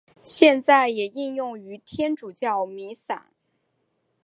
[0.23, 3.29] 现在也应用于天主教弥撒。